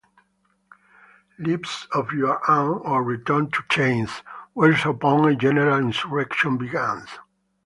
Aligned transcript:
Lives 1.37 1.87
of 1.93 2.11
your 2.11 2.41
own, 2.49 2.79
or 2.83 3.01
a 3.01 3.03
return 3.03 3.51
to 3.51 3.61
chains, 3.69 4.23
whereupon 4.53 5.29
a 5.29 5.35
general 5.35 5.77
insurrection 5.77 6.57
begins. 6.57 7.07